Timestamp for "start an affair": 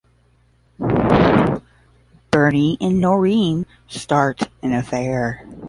3.87-5.45